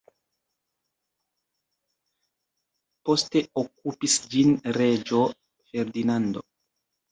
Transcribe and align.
Poste 3.11 3.45
okupis 3.65 4.17
ĝin 4.35 4.59
reĝo 4.81 5.23
Ferdinando. 5.71 6.47